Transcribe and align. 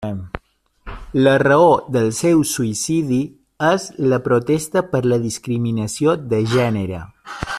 La 1.23 1.33
raó 1.43 1.67
del 1.97 2.09
seu 2.19 2.41
suïcidi 2.53 3.19
és 3.69 3.85
la 4.13 4.19
protesta 4.31 4.85
per 4.95 5.05
la 5.13 5.23
discriminació 5.29 6.17
de 6.33 6.43
gènere. 6.57 7.05